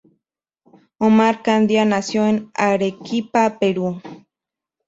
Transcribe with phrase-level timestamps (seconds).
[0.97, 4.01] Omar Candia nació en Arequipa, Perú.